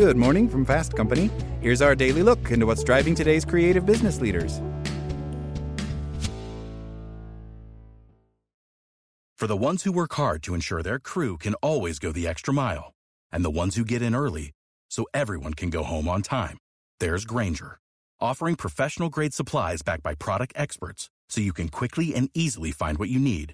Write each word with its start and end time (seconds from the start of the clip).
Good 0.00 0.16
morning 0.16 0.48
from 0.48 0.64
Fast 0.64 0.96
Company. 0.96 1.30
Here's 1.60 1.82
our 1.82 1.94
daily 1.94 2.22
look 2.22 2.50
into 2.50 2.64
what's 2.64 2.82
driving 2.82 3.14
today's 3.14 3.44
creative 3.44 3.84
business 3.84 4.18
leaders. 4.18 4.62
For 9.36 9.46
the 9.46 9.58
ones 9.58 9.82
who 9.82 9.92
work 9.92 10.14
hard 10.14 10.42
to 10.44 10.54
ensure 10.54 10.82
their 10.82 10.98
crew 10.98 11.36
can 11.36 11.52
always 11.56 11.98
go 11.98 12.12
the 12.12 12.26
extra 12.26 12.54
mile, 12.54 12.94
and 13.30 13.44
the 13.44 13.50
ones 13.50 13.76
who 13.76 13.84
get 13.84 14.00
in 14.00 14.14
early 14.14 14.52
so 14.88 15.04
everyone 15.12 15.52
can 15.52 15.68
go 15.68 15.82
home 15.82 16.08
on 16.08 16.22
time, 16.22 16.56
there's 16.98 17.26
Grainger, 17.26 17.78
offering 18.22 18.54
professional 18.54 19.10
grade 19.10 19.34
supplies 19.34 19.82
backed 19.82 20.02
by 20.02 20.14
product 20.14 20.54
experts 20.56 21.10
so 21.28 21.42
you 21.42 21.52
can 21.52 21.68
quickly 21.68 22.14
and 22.14 22.30
easily 22.32 22.70
find 22.70 22.96
what 22.96 23.10
you 23.10 23.18
need. 23.18 23.52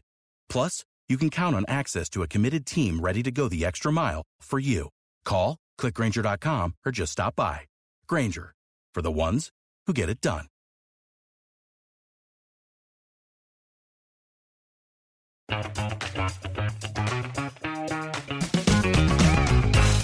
Plus, 0.48 0.84
you 1.08 1.18
can 1.18 1.28
count 1.28 1.56
on 1.56 1.64
access 1.66 2.08
to 2.08 2.22
a 2.22 2.28
committed 2.28 2.66
team 2.66 3.00
ready 3.00 3.24
to 3.24 3.32
go 3.32 3.48
the 3.48 3.64
extra 3.64 3.90
mile 3.90 4.22
for 4.40 4.60
you. 4.60 4.90
Call, 5.24 5.56
clickgrainger.com, 5.80 6.74
or 6.84 6.92
just 6.92 7.12
stop 7.12 7.36
by. 7.36 7.60
Grainger, 8.06 8.54
for 8.94 9.02
the 9.02 9.12
ones 9.12 9.50
who 9.86 9.92
get 9.92 10.08
it 10.08 10.20
done. 10.20 10.46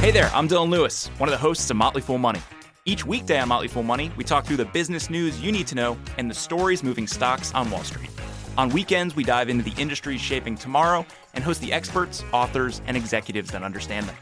Hey 0.03 0.11
there, 0.11 0.31
I'm 0.35 0.48
Dylan 0.48 0.71
Lewis, 0.71 1.09
one 1.19 1.29
of 1.29 1.33
the 1.33 1.39
hosts 1.39 1.71
of 1.71 1.77
Motley 1.77 2.01
Fool 2.03 2.19
Money. 2.19 2.41
Each 2.84 3.07
weekday 3.07 3.39
on 3.39 3.48
Motley 3.48 3.69
Fool 3.69 3.84
Money, 3.84 4.11
we 4.17 4.25
talk 4.25 4.45
through 4.45 4.57
the 4.57 4.65
business 4.65 5.09
news 5.09 5.41
you 5.41 5.53
need 5.53 5.69
to 5.69 5.77
know 5.77 5.97
and 6.19 6.29
the 6.29 6.34
stories 6.34 6.83
moving 6.83 7.07
stocks 7.07 7.55
on 7.55 7.70
Wall 7.70 7.84
Street. 7.84 8.11
On 8.59 8.69
weekends, 8.70 9.15
we 9.15 9.23
dive 9.23 9.48
into 9.48 9.62
the 9.62 9.81
industries 9.81 10.20
shaping 10.20 10.57
tomorrow 10.57 11.07
and 11.34 11.45
host 11.45 11.61
the 11.61 11.73
experts, 11.73 12.25
authors, 12.33 12.83
and 12.87 12.97
executives 12.97 13.53
that 13.53 13.62
understand 13.62 14.07
them. 14.07 14.17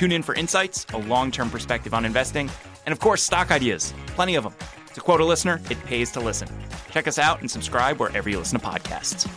Tune 0.00 0.12
in 0.12 0.22
for 0.22 0.34
insights, 0.34 0.86
a 0.94 0.96
long 0.96 1.30
term 1.30 1.50
perspective 1.50 1.92
on 1.92 2.06
investing, 2.06 2.50
and 2.86 2.92
of 2.94 3.00
course, 3.00 3.22
stock 3.22 3.50
ideas. 3.50 3.92
Plenty 4.06 4.34
of 4.34 4.44
them. 4.44 4.54
To 4.94 5.00
quote 5.02 5.20
a 5.20 5.26
listener, 5.26 5.60
it 5.68 5.78
pays 5.84 6.10
to 6.12 6.20
listen. 6.20 6.48
Check 6.90 7.06
us 7.06 7.18
out 7.18 7.42
and 7.42 7.50
subscribe 7.50 8.00
wherever 8.00 8.30
you 8.30 8.38
listen 8.38 8.58
to 8.58 8.66
podcasts. 8.66 9.28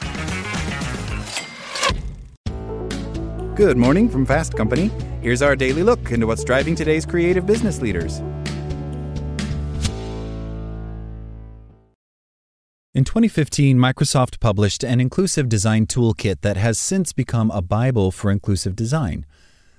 Good 3.57 3.75
morning 3.75 4.07
from 4.07 4.25
Fast 4.25 4.55
Company. 4.55 4.89
Here's 5.21 5.41
our 5.41 5.57
daily 5.57 5.83
look 5.83 6.13
into 6.13 6.27
what's 6.27 6.45
driving 6.45 6.75
today's 6.75 7.05
creative 7.05 7.45
business 7.45 7.81
leaders. 7.81 8.19
In 12.93 13.03
2015, 13.03 13.77
Microsoft 13.77 14.39
published 14.39 14.85
an 14.85 15.01
inclusive 15.01 15.49
design 15.49 15.87
toolkit 15.87 16.39
that 16.39 16.55
has 16.55 16.79
since 16.79 17.11
become 17.11 17.51
a 17.51 17.61
Bible 17.61 18.11
for 18.11 18.31
inclusive 18.31 18.77
design. 18.77 19.25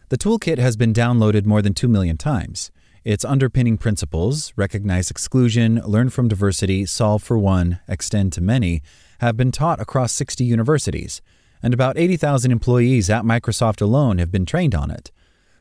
The 0.08 0.18
toolkit 0.18 0.58
has 0.58 0.76
been 0.76 0.92
downloaded 0.92 1.46
more 1.46 1.62
than 1.62 1.74
2 1.74 1.88
million 1.88 2.16
times. 2.16 2.70
Its 3.04 3.24
underpinning 3.24 3.78
principles 3.78 4.52
recognize 4.56 5.10
exclusion, 5.10 5.80
learn 5.84 6.10
from 6.10 6.28
diversity, 6.28 6.86
solve 6.86 7.22
for 7.22 7.38
one, 7.38 7.80
extend 7.88 8.32
to 8.32 8.40
many 8.40 8.82
have 9.20 9.36
been 9.36 9.52
taught 9.52 9.80
across 9.80 10.12
60 10.12 10.44
universities 10.44 11.22
and 11.64 11.72
about 11.72 11.96
80,000 11.96 12.52
employees 12.52 13.08
at 13.08 13.24
Microsoft 13.24 13.80
alone 13.80 14.18
have 14.18 14.30
been 14.30 14.44
trained 14.44 14.74
on 14.74 14.90
it. 14.90 15.10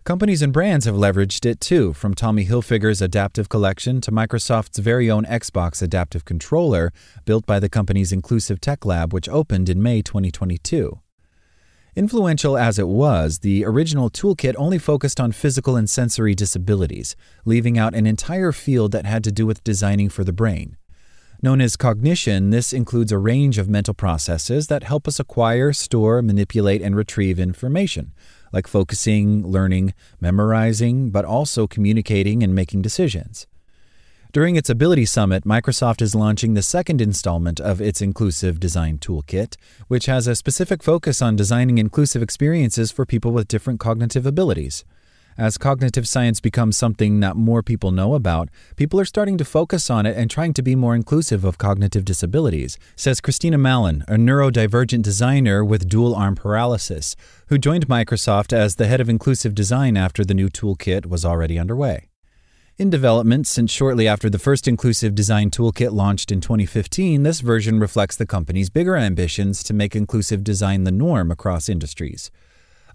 Companies 0.03 0.41
and 0.41 0.51
brands 0.51 0.83
have 0.83 0.95
leveraged 0.95 1.45
it 1.45 1.61
too, 1.61 1.93
from 1.93 2.13
Tommy 2.13 2.45
Hilfiger's 2.45 3.01
Adaptive 3.01 3.47
Collection 3.47 4.01
to 4.01 4.11
Microsoft's 4.11 4.79
very 4.79 5.09
own 5.09 5.23
Xbox 5.23 5.81
Adaptive 5.81 6.25
Controller, 6.25 6.91
built 7.23 7.45
by 7.45 7.57
the 7.57 7.69
company's 7.69 8.11
Inclusive 8.11 8.59
Tech 8.59 8.85
Lab, 8.85 9.13
which 9.13 9.29
opened 9.29 9.69
in 9.69 9.81
May 9.81 10.01
2022. 10.01 10.99
Influential 11.95 12.57
as 12.57 12.79
it 12.79 12.87
was, 12.87 13.39
the 13.39 13.63
original 13.63 14.09
toolkit 14.09 14.55
only 14.57 14.79
focused 14.79 15.19
on 15.19 15.31
physical 15.31 15.75
and 15.75 15.87
sensory 15.87 16.33
disabilities, 16.33 17.15
leaving 17.45 17.77
out 17.77 17.93
an 17.93 18.07
entire 18.07 18.51
field 18.51 18.91
that 18.91 19.05
had 19.05 19.23
to 19.23 19.31
do 19.31 19.45
with 19.45 19.63
designing 19.63 20.09
for 20.09 20.23
the 20.23 20.33
brain. 20.33 20.75
Known 21.43 21.61
as 21.61 21.77
cognition, 21.77 22.49
this 22.49 22.73
includes 22.73 23.11
a 23.11 23.19
range 23.19 23.59
of 23.59 23.69
mental 23.69 23.93
processes 23.93 24.67
that 24.67 24.85
help 24.85 25.07
us 25.07 25.19
acquire, 25.19 25.71
store, 25.71 26.23
manipulate, 26.23 26.81
and 26.81 26.95
retrieve 26.95 27.39
information, 27.39 28.11
like 28.51 28.65
focusing, 28.65 29.45
learning, 29.45 29.93
memorizing, 30.19 31.11
but 31.11 31.25
also 31.25 31.67
communicating 31.67 32.41
and 32.41 32.55
making 32.55 32.81
decisions. 32.81 33.45
During 34.33 34.55
its 34.55 34.67
Ability 34.67 35.05
Summit, 35.05 35.43
Microsoft 35.43 36.01
is 36.01 36.15
launching 36.15 36.55
the 36.55 36.63
second 36.63 37.01
installment 37.01 37.59
of 37.59 37.79
its 37.79 38.01
Inclusive 38.01 38.59
Design 38.59 38.97
Toolkit, 38.97 39.57
which 39.87 40.07
has 40.07 40.25
a 40.25 40.33
specific 40.33 40.81
focus 40.81 41.21
on 41.21 41.35
designing 41.35 41.77
inclusive 41.77 42.23
experiences 42.23 42.91
for 42.91 43.05
people 43.05 43.31
with 43.31 43.47
different 43.47 43.79
cognitive 43.79 44.25
abilities. 44.25 44.85
As 45.37 45.59
cognitive 45.59 46.07
science 46.07 46.39
becomes 46.39 46.75
something 46.75 47.19
that 47.19 47.35
more 47.35 47.61
people 47.61 47.91
know 47.91 48.15
about, 48.15 48.49
people 48.75 48.99
are 48.99 49.05
starting 49.05 49.37
to 49.37 49.45
focus 49.45 49.91
on 49.91 50.07
it 50.07 50.17
and 50.17 50.31
trying 50.31 50.53
to 50.53 50.63
be 50.63 50.75
more 50.75 50.95
inclusive 50.95 51.45
of 51.45 51.59
cognitive 51.59 52.03
disabilities, 52.03 52.79
says 52.95 53.21
Christina 53.21 53.59
Mallon, 53.59 54.03
a 54.07 54.15
neurodivergent 54.15 55.03
designer 55.03 55.63
with 55.63 55.87
dual 55.87 56.15
arm 56.15 56.33
paralysis, 56.33 57.15
who 57.49 57.59
joined 57.59 57.85
Microsoft 57.87 58.51
as 58.51 58.77
the 58.77 58.87
head 58.87 58.99
of 58.99 59.09
inclusive 59.09 59.53
design 59.53 59.95
after 59.95 60.25
the 60.25 60.33
new 60.33 60.49
toolkit 60.49 61.05
was 61.05 61.23
already 61.23 61.59
underway. 61.59 62.07
In 62.75 62.89
development 62.89 63.45
since 63.45 63.71
shortly 63.71 64.07
after 64.07 64.31
the 64.31 64.39
first 64.39 64.67
inclusive 64.67 65.13
design 65.13 65.51
toolkit 65.51 65.91
launched 65.91 66.31
in 66.31 66.41
2015, 66.41 67.21
this 67.21 67.39
version 67.39 67.79
reflects 67.79 68.15
the 68.15 68.25
company's 68.25 68.71
bigger 68.71 68.97
ambitions 68.97 69.61
to 69.65 69.75
make 69.75 69.95
inclusive 69.95 70.43
design 70.43 70.83
the 70.83 70.91
norm 70.91 71.29
across 71.29 71.69
industries. 71.69 72.31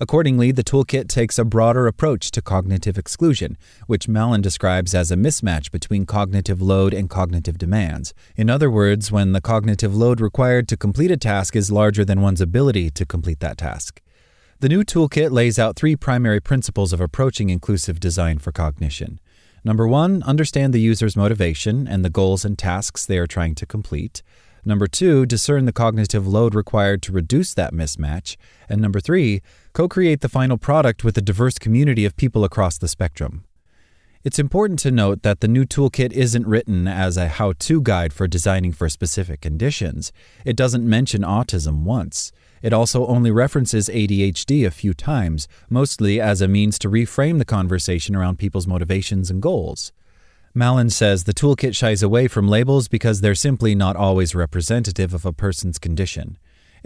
Accordingly, 0.01 0.51
the 0.51 0.65
toolkit 0.65 1.07
takes 1.07 1.39
a 1.39 1.45
broader 1.45 1.87
approach 1.87 2.33
to 2.33 2.43
cognitive 2.43 2.99
exclusion, 2.99 3.57
which 3.87 4.09
Mallon 4.09 4.41
describes 4.41 4.97
as 4.97 5.13
a 5.13 5.17
mismatch 5.17 5.71
between 5.71 6.07
cognitive 6.07 6.61
load 6.61 6.93
and 6.93 7.09
cognitive 7.09 7.57
demands. 7.57 8.13
In 8.35 8.51
other 8.51 8.73
words, 8.73 9.13
when 9.13 9.31
the 9.31 9.41
cognitive 9.41 9.95
load 9.95 10.21
required 10.21 10.67
to 10.69 10.77
complete 10.77 11.13
a 11.13 11.17
task 11.17 11.55
is 11.55 11.71
larger 11.71 12.05
than 12.05 12.21
one's 12.21 12.41
ability 12.41 12.91
to 12.91 13.07
complete 13.07 13.39
that 13.39 13.59
task. 13.59 14.03
The 14.59 14.69
new 14.69 14.83
toolkit 14.83 15.31
lays 15.31 15.57
out 15.57 15.77
three 15.77 15.95
primary 15.95 16.41
principles 16.41 16.93
of 16.93 17.01
approaching 17.01 17.49
inclusive 17.49 18.01
design 18.01 18.41
for 18.41 18.51
cognition. 18.51 19.21
Number 19.65 19.87
one, 19.87 20.23
understand 20.23 20.73
the 20.73 20.81
user's 20.81 21.17
motivation 21.17 21.87
and 21.89 22.05
the 22.05 22.11
goals 22.11 22.45
and 22.45 22.59
tasks 22.59 23.05
they 23.05 23.19
are 23.19 23.27
trying 23.27 23.55
to 23.57 23.67
complete. 23.67 24.23
Number 24.65 24.87
two, 24.87 25.25
discern 25.25 25.65
the 25.65 25.73
cognitive 25.73 26.27
load 26.27 26.55
required 26.55 27.03
to 27.03 27.13
reduce 27.13 27.55
that 27.55 27.73
mismatch. 27.73 28.37
And 28.69 28.81
number 28.81 29.01
three, 29.01 29.41
co 29.73 29.89
create 29.89 30.21
the 30.21 30.29
final 30.29 30.59
product 30.59 31.05
with 31.05 31.17
a 31.17 31.23
diverse 31.23 31.59
community 31.59 32.05
of 32.05 32.17
people 32.17 32.45
across 32.45 32.79
the 32.79 32.89
spectrum. 32.89 33.45
It's 34.29 34.39
important 34.39 34.79
to 34.81 34.91
note 34.91 35.23
that 35.23 35.41
the 35.41 35.49
new 35.49 35.65
toolkit 35.65 36.13
isn't 36.13 36.47
written 36.47 36.87
as 36.87 37.17
a 37.17 37.29
how 37.29 37.55
to 37.61 37.81
guide 37.81 38.13
for 38.13 38.27
designing 38.27 38.73
for 38.73 38.91
specific 38.91 39.41
conditions. 39.41 40.13
It 40.45 40.55
doesn't 40.55 40.87
mention 40.87 41.23
autism 41.23 41.85
once. 41.85 42.31
It 42.61 42.75
also 42.75 43.07
only 43.07 43.31
references 43.31 43.89
ADHD 43.89 44.67
a 44.67 44.71
few 44.71 44.93
times, 44.93 45.49
mostly 45.71 46.21
as 46.21 46.43
a 46.43 46.47
means 46.47 46.79
to 46.81 46.91
reframe 46.91 47.39
the 47.39 47.47
conversation 47.47 48.15
around 48.15 48.39
people's 48.39 48.67
motivations 48.67 49.31
and 49.31 49.41
goals. 49.41 49.93
Mallon 50.53 50.91
says 50.91 51.25
the 51.25 51.33
toolkit 51.33 51.75
shies 51.75 52.03
away 52.03 52.29
from 52.29 52.49
labels 52.49 52.87
because 52.87 53.23
they're 53.23 53.35
simply 53.35 53.75
not 53.75 53.97
always 53.97 54.35
representative 54.35 55.15
of 55.15 55.25
a 55.25 55.33
person's 55.33 55.79
condition. 55.79 56.37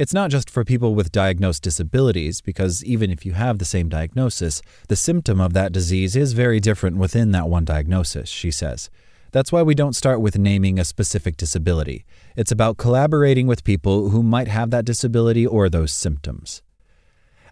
It's 0.03 0.13
not 0.13 0.33
just 0.33 0.51
for 0.51 0.65
people 0.65 0.97
with 0.97 1.13
diagnosed 1.13 1.63
disabilities, 1.63 2.41
because 2.41 2.85
even 2.85 3.09
if 3.09 3.25
you 3.25 3.35
have 3.35 3.59
the 3.59 3.65
same 3.65 3.89
diagnosis, 3.89 4.61
the 4.89 4.97
symptom 4.97 5.41
of 5.41 5.53
that 5.53 5.71
disease 5.71 6.17
is 6.17 6.33
very 6.33 6.59
different 6.59 6.97
within 6.97 7.31
that 7.31 7.49
one 7.49 7.65
diagnosis, 7.65 8.29
she 8.29 8.51
says. 8.51 8.91
That's 9.31 9.53
why 9.53 9.63
we 9.63 9.77
don't 9.77 9.95
start 9.95 10.21
with 10.21 10.37
naming 10.37 10.77
a 10.77 10.85
specific 10.85 11.37
disability. 11.37 12.05
It's 12.35 12.51
about 12.51 12.79
collaborating 12.79 13.47
with 13.47 13.63
people 13.63 14.09
who 14.09 14.25
might 14.25 14.49
have 14.49 14.73
that 14.73 14.85
disability 14.85 15.47
or 15.47 15.69
those 15.69 15.93
symptoms. 15.93 16.63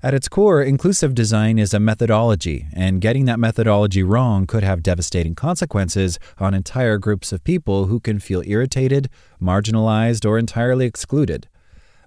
At 0.02 0.12
its 0.14 0.28
core, 0.28 0.60
inclusive 0.60 1.14
design 1.14 1.56
is 1.56 1.72
a 1.72 1.78
methodology, 1.78 2.66
and 2.72 3.00
getting 3.00 3.26
that 3.26 3.38
methodology 3.38 4.02
wrong 4.02 4.48
could 4.48 4.64
have 4.64 4.82
devastating 4.82 5.36
consequences 5.36 6.18
on 6.38 6.54
entire 6.54 6.98
groups 6.98 7.30
of 7.30 7.44
people 7.44 7.86
who 7.86 8.00
can 8.00 8.18
feel 8.18 8.42
irritated, 8.44 9.08
marginalized, 9.40 10.28
or 10.28 10.36
entirely 10.36 10.86
excluded. 10.86 11.46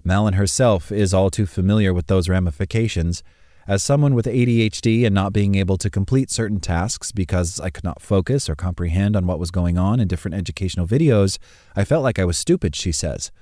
Mallon 0.06 0.34
herself 0.34 0.92
is 0.92 1.14
all 1.14 1.30
too 1.30 1.46
familiar 1.46 1.94
with 1.94 2.08
those 2.08 2.28
ramifications. 2.28 3.22
As 3.66 3.82
someone 3.82 4.14
with 4.14 4.26
ADHD 4.26 5.06
and 5.06 5.14
not 5.14 5.32
being 5.32 5.54
able 5.54 5.78
to 5.78 5.88
complete 5.88 6.30
certain 6.30 6.60
tasks 6.60 7.10
because 7.10 7.58
I 7.58 7.70
could 7.70 7.84
not 7.84 8.02
focus 8.02 8.50
or 8.50 8.54
comprehend 8.54 9.16
on 9.16 9.26
what 9.26 9.38
was 9.38 9.50
going 9.50 9.78
on 9.78 10.00
in 10.00 10.06
different 10.06 10.34
educational 10.34 10.86
videos, 10.86 11.38
I 11.74 11.84
felt 11.84 12.02
like 12.02 12.18
I 12.18 12.26
was 12.26 12.36
stupid, 12.36 12.76
she 12.76 12.92
says. 12.92 13.32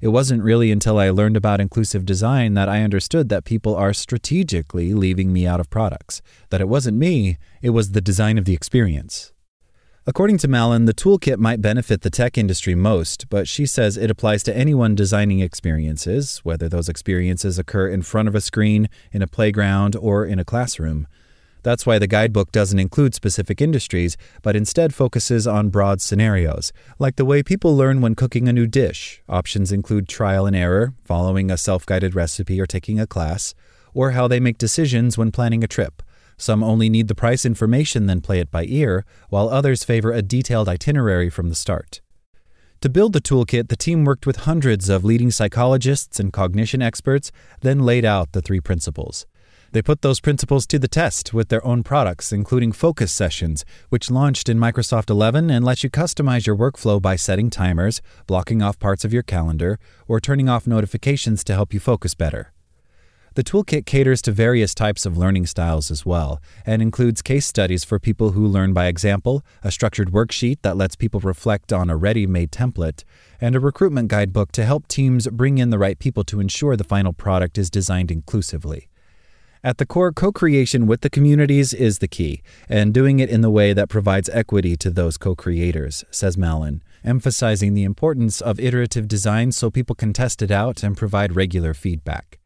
It 0.00 0.08
wasn't 0.08 0.42
really 0.42 0.72
until 0.72 0.98
I 0.98 1.10
learned 1.10 1.36
about 1.36 1.60
inclusive 1.60 2.04
design 2.04 2.54
that 2.54 2.68
I 2.68 2.82
understood 2.82 3.28
that 3.28 3.44
people 3.44 3.76
are 3.76 3.92
strategically 3.92 4.94
leaving 4.94 5.32
me 5.32 5.46
out 5.46 5.60
of 5.60 5.70
products, 5.70 6.20
that 6.50 6.60
it 6.60 6.68
wasn't 6.68 6.98
me, 6.98 7.38
it 7.62 7.70
was 7.70 7.92
the 7.92 8.00
design 8.00 8.38
of 8.38 8.44
the 8.44 8.54
experience. 8.54 9.32
According 10.08 10.38
to 10.38 10.48
Mallon, 10.48 10.86
the 10.86 10.94
toolkit 10.94 11.36
might 11.36 11.60
benefit 11.60 12.00
the 12.00 12.08
tech 12.08 12.38
industry 12.38 12.74
most, 12.74 13.28
but 13.28 13.46
she 13.46 13.66
says 13.66 13.98
it 13.98 14.10
applies 14.10 14.42
to 14.44 14.56
anyone 14.56 14.94
designing 14.94 15.40
experiences, 15.40 16.38
whether 16.44 16.66
those 16.66 16.88
experiences 16.88 17.58
occur 17.58 17.88
in 17.88 18.00
front 18.00 18.26
of 18.26 18.34
a 18.34 18.40
screen, 18.40 18.88
in 19.12 19.20
a 19.20 19.26
playground, 19.26 19.94
or 19.96 20.24
in 20.24 20.38
a 20.38 20.46
classroom. 20.46 21.06
That's 21.62 21.84
why 21.84 21.98
the 21.98 22.06
guidebook 22.06 22.52
doesn't 22.52 22.78
include 22.78 23.14
specific 23.14 23.60
industries, 23.60 24.16
but 24.40 24.56
instead 24.56 24.94
focuses 24.94 25.46
on 25.46 25.68
broad 25.68 26.00
scenarios, 26.00 26.72
like 26.98 27.16
the 27.16 27.26
way 27.26 27.42
people 27.42 27.76
learn 27.76 28.00
when 28.00 28.14
cooking 28.14 28.48
a 28.48 28.52
new 28.54 28.66
dish. 28.66 29.20
Options 29.28 29.72
include 29.72 30.08
trial 30.08 30.46
and 30.46 30.56
error, 30.56 30.94
following 31.04 31.50
a 31.50 31.58
self 31.58 31.84
guided 31.84 32.14
recipe, 32.14 32.58
or 32.58 32.66
taking 32.66 32.98
a 32.98 33.06
class, 33.06 33.54
or 33.92 34.12
how 34.12 34.26
they 34.26 34.40
make 34.40 34.56
decisions 34.56 35.18
when 35.18 35.30
planning 35.30 35.62
a 35.62 35.68
trip. 35.68 36.02
Some 36.38 36.62
only 36.62 36.88
need 36.88 37.08
the 37.08 37.14
price 37.14 37.44
information, 37.44 38.06
then 38.06 38.20
play 38.20 38.38
it 38.38 38.50
by 38.50 38.64
ear, 38.64 39.04
while 39.28 39.48
others 39.48 39.84
favor 39.84 40.12
a 40.12 40.22
detailed 40.22 40.68
itinerary 40.68 41.28
from 41.28 41.48
the 41.48 41.54
start. 41.54 42.00
To 42.82 42.88
build 42.88 43.12
the 43.12 43.20
toolkit, 43.20 43.68
the 43.68 43.76
team 43.76 44.04
worked 44.04 44.24
with 44.24 44.46
hundreds 44.46 44.88
of 44.88 45.04
leading 45.04 45.32
psychologists 45.32 46.20
and 46.20 46.32
cognition 46.32 46.80
experts, 46.80 47.32
then 47.60 47.80
laid 47.80 48.04
out 48.04 48.30
the 48.30 48.40
three 48.40 48.60
principles. 48.60 49.26
They 49.72 49.82
put 49.82 50.00
those 50.00 50.20
principles 50.20 50.66
to 50.68 50.78
the 50.78 50.88
test 50.88 51.34
with 51.34 51.48
their 51.48 51.64
own 51.66 51.82
products, 51.82 52.32
including 52.32 52.72
Focus 52.72 53.12
Sessions, 53.12 53.64
which 53.88 54.10
launched 54.10 54.48
in 54.48 54.58
Microsoft 54.58 55.10
11 55.10 55.50
and 55.50 55.64
lets 55.64 55.82
you 55.82 55.90
customize 55.90 56.46
your 56.46 56.56
workflow 56.56 57.02
by 57.02 57.16
setting 57.16 57.50
timers, 57.50 58.00
blocking 58.26 58.62
off 58.62 58.78
parts 58.78 59.04
of 59.04 59.12
your 59.12 59.24
calendar, 59.24 59.78
or 60.06 60.20
turning 60.20 60.48
off 60.48 60.66
notifications 60.66 61.44
to 61.44 61.52
help 61.54 61.74
you 61.74 61.80
focus 61.80 62.14
better. 62.14 62.52
The 63.38 63.44
toolkit 63.44 63.86
caters 63.86 64.20
to 64.22 64.32
various 64.32 64.74
types 64.74 65.06
of 65.06 65.16
learning 65.16 65.46
styles 65.46 65.92
as 65.92 66.04
well, 66.04 66.42
and 66.66 66.82
includes 66.82 67.22
case 67.22 67.46
studies 67.46 67.84
for 67.84 68.00
people 68.00 68.32
who 68.32 68.44
learn 68.44 68.72
by 68.72 68.86
example, 68.86 69.44
a 69.62 69.70
structured 69.70 70.10
worksheet 70.10 70.62
that 70.62 70.76
lets 70.76 70.96
people 70.96 71.20
reflect 71.20 71.72
on 71.72 71.88
a 71.88 71.96
ready 71.96 72.26
made 72.26 72.50
template, 72.50 73.04
and 73.40 73.54
a 73.54 73.60
recruitment 73.60 74.08
guidebook 74.08 74.50
to 74.50 74.64
help 74.64 74.88
teams 74.88 75.28
bring 75.28 75.58
in 75.58 75.70
the 75.70 75.78
right 75.78 76.00
people 76.00 76.24
to 76.24 76.40
ensure 76.40 76.74
the 76.74 76.82
final 76.82 77.12
product 77.12 77.58
is 77.58 77.70
designed 77.70 78.10
inclusively. 78.10 78.88
At 79.62 79.78
the 79.78 79.86
core, 79.86 80.10
co 80.10 80.32
creation 80.32 80.88
with 80.88 81.02
the 81.02 81.08
communities 81.08 81.72
is 81.72 82.00
the 82.00 82.08
key, 82.08 82.42
and 82.68 82.92
doing 82.92 83.20
it 83.20 83.30
in 83.30 83.42
the 83.42 83.50
way 83.50 83.72
that 83.72 83.88
provides 83.88 84.28
equity 84.30 84.76
to 84.78 84.90
those 84.90 85.16
co 85.16 85.36
creators, 85.36 86.04
says 86.10 86.36
Mallon, 86.36 86.82
emphasizing 87.04 87.74
the 87.74 87.84
importance 87.84 88.40
of 88.40 88.58
iterative 88.58 89.06
design 89.06 89.52
so 89.52 89.70
people 89.70 89.94
can 89.94 90.12
test 90.12 90.42
it 90.42 90.50
out 90.50 90.82
and 90.82 90.96
provide 90.96 91.36
regular 91.36 91.72
feedback. 91.72 92.37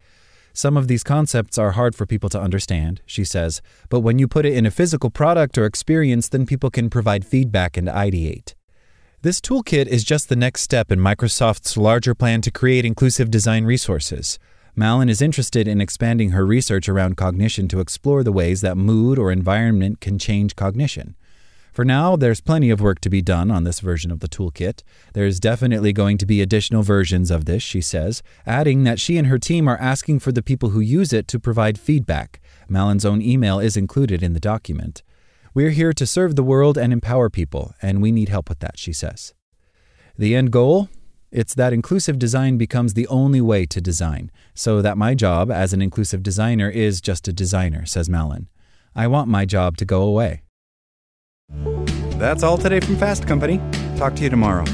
Some 0.54 0.76
of 0.76 0.86
these 0.86 1.02
concepts 1.02 1.56
are 1.56 1.72
hard 1.72 1.94
for 1.94 2.04
people 2.04 2.28
to 2.30 2.40
understand, 2.40 3.00
she 3.06 3.24
says, 3.24 3.62
but 3.88 4.00
when 4.00 4.18
you 4.18 4.28
put 4.28 4.44
it 4.44 4.52
in 4.52 4.66
a 4.66 4.70
physical 4.70 5.08
product 5.08 5.56
or 5.56 5.64
experience, 5.64 6.28
then 6.28 6.44
people 6.44 6.70
can 6.70 6.90
provide 6.90 7.24
feedback 7.24 7.76
and 7.76 7.88
ideate. 7.88 8.54
This 9.22 9.40
toolkit 9.40 9.86
is 9.86 10.04
just 10.04 10.28
the 10.28 10.36
next 10.36 10.62
step 10.62 10.92
in 10.92 10.98
Microsoft's 10.98 11.76
larger 11.76 12.14
plan 12.14 12.42
to 12.42 12.50
create 12.50 12.84
inclusive 12.84 13.30
design 13.30 13.64
resources. 13.64 14.38
Mallon 14.74 15.08
is 15.08 15.22
interested 15.22 15.68
in 15.68 15.80
expanding 15.80 16.30
her 16.30 16.44
research 16.44 16.88
around 16.88 17.16
cognition 17.16 17.68
to 17.68 17.80
explore 17.80 18.22
the 18.22 18.32
ways 18.32 18.62
that 18.62 18.76
mood 18.76 19.18
or 19.18 19.30
environment 19.30 20.00
can 20.00 20.18
change 20.18 20.56
cognition. 20.56 21.14
For 21.72 21.86
now, 21.86 22.16
there's 22.16 22.42
plenty 22.42 22.68
of 22.68 22.82
work 22.82 23.00
to 23.00 23.08
be 23.08 23.22
done 23.22 23.50
on 23.50 23.64
this 23.64 23.80
version 23.80 24.10
of 24.10 24.20
the 24.20 24.28
toolkit. 24.28 24.82
There's 25.14 25.40
definitely 25.40 25.94
going 25.94 26.18
to 26.18 26.26
be 26.26 26.42
additional 26.42 26.82
versions 26.82 27.30
of 27.30 27.46
this, 27.46 27.62
she 27.62 27.80
says, 27.80 28.22
adding 28.46 28.84
that 28.84 29.00
she 29.00 29.16
and 29.16 29.28
her 29.28 29.38
team 29.38 29.66
are 29.66 29.78
asking 29.78 30.18
for 30.18 30.32
the 30.32 30.42
people 30.42 30.70
who 30.70 30.80
use 30.80 31.14
it 31.14 31.26
to 31.28 31.40
provide 31.40 31.80
feedback. 31.80 32.42
Mallon's 32.68 33.06
own 33.06 33.22
email 33.22 33.58
is 33.58 33.78
included 33.78 34.22
in 34.22 34.34
the 34.34 34.40
document. 34.40 35.02
We're 35.54 35.70
here 35.70 35.94
to 35.94 36.06
serve 36.06 36.36
the 36.36 36.42
world 36.42 36.76
and 36.76 36.92
empower 36.92 37.30
people, 37.30 37.72
and 37.80 38.02
we 38.02 38.12
need 38.12 38.28
help 38.28 38.50
with 38.50 38.58
that, 38.58 38.78
she 38.78 38.92
says. 38.92 39.32
The 40.18 40.34
end 40.34 40.50
goal? 40.50 40.90
It's 41.30 41.54
that 41.54 41.72
inclusive 41.72 42.18
design 42.18 42.58
becomes 42.58 42.92
the 42.92 43.08
only 43.08 43.40
way 43.40 43.64
to 43.64 43.80
design, 43.80 44.30
so 44.54 44.82
that 44.82 44.98
my 44.98 45.14
job 45.14 45.50
as 45.50 45.72
an 45.72 45.80
inclusive 45.80 46.22
designer 46.22 46.68
is 46.68 47.00
just 47.00 47.28
a 47.28 47.32
designer, 47.32 47.86
says 47.86 48.10
Mallon. 48.10 48.50
I 48.94 49.06
want 49.06 49.28
my 49.30 49.46
job 49.46 49.78
to 49.78 49.86
go 49.86 50.02
away. 50.02 50.42
That's 52.18 52.42
all 52.42 52.58
today 52.58 52.80
from 52.80 52.96
Fast 52.96 53.26
Company. 53.26 53.60
Talk 53.96 54.14
to 54.16 54.22
you 54.22 54.30
tomorrow. 54.30 54.64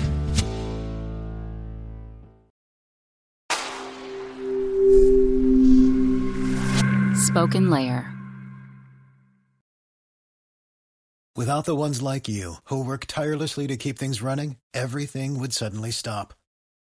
Spoken 7.16 7.70
Layer. 7.70 8.12
Without 11.36 11.66
the 11.66 11.76
ones 11.76 12.02
like 12.02 12.26
you, 12.26 12.56
who 12.64 12.84
work 12.84 13.04
tirelessly 13.06 13.68
to 13.68 13.76
keep 13.76 13.96
things 13.96 14.20
running, 14.20 14.56
everything 14.74 15.38
would 15.38 15.52
suddenly 15.52 15.92
stop. 15.92 16.34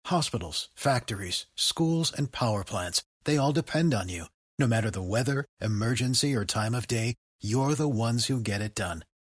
Hospitals, 0.05 0.69
factories, 0.75 1.45
schools, 1.55 2.13
and 2.17 2.31
power 2.31 2.63
plants, 2.63 3.03
they 3.25 3.35
all 3.35 3.51
depend 3.51 3.93
on 3.93 4.07
you. 4.07 4.25
No 4.57 4.65
matter 4.65 4.89
the 4.89 5.01
weather, 5.01 5.43
emergency, 5.59 6.33
or 6.33 6.45
time 6.45 6.73
of 6.73 6.87
day, 6.87 7.15
you're 7.41 7.75
the 7.75 7.89
ones 7.89 8.27
who 8.27 8.39
get 8.39 8.61
it 8.61 8.75
done. 8.75 9.03